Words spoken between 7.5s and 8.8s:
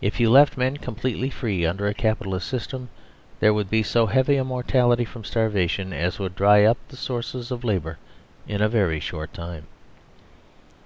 of labour in a